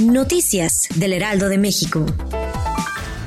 Noticias 0.00 0.88
del 0.96 1.14
Heraldo 1.14 1.48
de 1.48 1.56
México. 1.56 2.04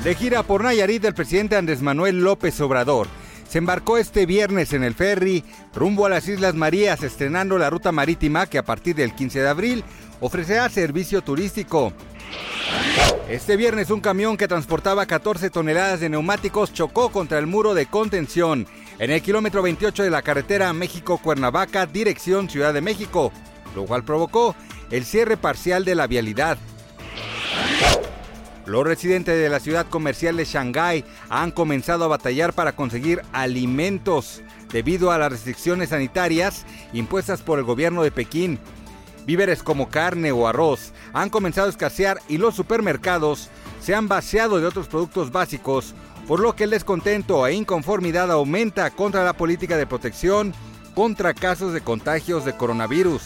De 0.04 0.14
gira 0.14 0.44
por 0.44 0.64
Nayarit, 0.64 1.04
el 1.06 1.16
presidente 1.16 1.56
Andrés 1.56 1.82
Manuel 1.82 2.20
López 2.20 2.60
Obrador 2.62 3.08
se 3.50 3.58
embarcó 3.58 3.98
este 3.98 4.28
viernes 4.28 4.74
en 4.74 4.84
el 4.84 4.94
ferry 4.94 5.44
rumbo 5.74 6.06
a 6.06 6.10
las 6.10 6.28
Islas 6.28 6.54
Marías, 6.54 7.02
estrenando 7.02 7.58
la 7.58 7.70
ruta 7.70 7.92
marítima 7.92 8.46
que 8.46 8.60
a 8.60 8.64
partir 8.64 8.96
del 8.96 9.16
15 9.16 9.42
de 9.42 9.48
abril 9.48 9.84
ofrecerá 10.20 10.70
servicio 10.70 11.24
turístico. 11.24 11.94
Este 13.28 13.56
viernes 13.56 13.90
un 13.90 14.02
camión 14.02 14.38
que 14.38 14.48
transportaba 14.48 15.08
14 15.08 15.50
toneladas 15.50 16.00
de 16.00 16.10
neumáticos 16.10 16.74
chocó 16.74 17.10
contra 17.10 17.40
el 17.40 17.48
muro 17.48 17.74
de 17.74 17.88
contención 17.88 18.68
en 19.00 19.10
el 19.10 19.22
kilómetro 19.22 19.64
28 19.64 20.04
de 20.04 20.10
la 20.12 20.22
carretera 20.22 20.74
México-Cuernavaca, 20.74 21.88
dirección 21.88 22.50
Ciudad 22.50 22.74
de 22.74 22.82
México, 22.82 23.32
lo 23.76 23.86
cual 23.86 24.04
provocó 24.04 24.56
el 24.92 25.06
cierre 25.06 25.38
parcial 25.38 25.86
de 25.86 25.96
la 25.96 26.08
vialidad. 26.08 26.58
Los 28.66 28.84
residentes 28.84 29.38
de 29.40 29.50
la 29.50 29.60
ciudad 29.60 29.86
comercial 29.88 30.38
de 30.38 30.46
Shanghái 30.46 31.06
han 31.30 31.52
comenzado 31.52 32.06
a 32.06 32.08
batallar 32.08 32.54
para 32.54 32.76
conseguir 32.76 33.22
alimentos 33.32 34.42
debido 34.72 35.12
a 35.12 35.20
las 35.20 35.32
restricciones 35.32 35.90
sanitarias 35.90 36.66
impuestas 36.92 37.44
por 37.44 37.60
el 37.60 37.66
gobierno 37.66 38.02
de 38.02 38.12
Pekín. 38.12 38.60
Víveres 39.28 39.62
como 39.62 39.90
carne 39.90 40.32
o 40.32 40.48
arroz 40.48 40.94
han 41.14 41.30
comenzado 41.30 41.68
a 41.68 41.70
escasear 41.70 42.20
y 42.28 42.38
los 42.38 42.56
supermercados 42.56 43.50
se 43.82 43.94
han 43.94 44.08
vaciado 44.08 44.60
de 44.60 44.66
otros 44.66 44.88
productos 44.88 45.32
básicos 45.32 45.94
por 46.28 46.40
lo 46.40 46.56
que 46.56 46.64
el 46.64 46.72
descontento 46.72 47.46
e 47.46 47.54
inconformidad 47.54 48.32
aumenta 48.32 48.90
contra 48.90 49.24
la 49.24 49.34
política 49.34 49.78
de 49.78 49.86
protección 49.86 50.54
contra 50.96 51.34
casos 51.34 51.74
de 51.74 51.82
contagios 51.82 52.46
de 52.46 52.54
coronavirus. 52.54 53.22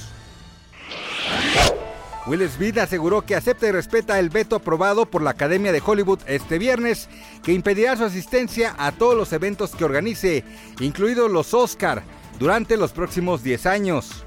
Will 2.30 2.48
Smith 2.48 2.78
aseguró 2.78 3.24
que 3.24 3.36
acepta 3.36 3.68
y 3.68 3.72
respeta 3.72 4.20
el 4.20 4.30
veto 4.30 4.58
aprobado 4.58 5.08
por 5.08 5.24
la 5.24 5.32
Academia 5.32 5.72
de 5.72 5.82
Hollywood 5.84 6.20
este 6.28 6.60
viernes, 6.60 7.10
que 7.42 7.54
impedirá 7.54 7.98
su 7.98 8.04
asistencia 8.04 8.76
a 8.78 8.92
todos 8.92 9.18
los 9.18 9.34
eventos 9.34 9.72
que 9.72 9.84
organice, 9.84 10.44
incluidos 10.80 11.32
los 11.32 11.56
Oscar, 11.56 12.04
durante 12.38 12.78
los 12.78 12.92
próximos 12.92 13.42
10 13.42 13.66
años. 13.66 14.24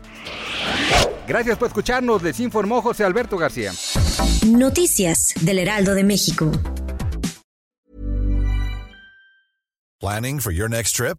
Gracias 1.28 1.56
por 1.56 1.68
escucharnos, 1.68 2.24
les 2.24 2.40
informó 2.40 2.82
José 2.82 3.04
Alberto 3.04 3.36
García. 3.36 3.72
Noticias 4.48 5.32
del 5.42 5.60
Heraldo 5.60 5.94
de 5.94 6.02
México. 6.02 6.50
Planning 10.00 10.40
for 10.40 10.52
your 10.52 10.68
next 10.68 10.96
trip? 10.96 11.18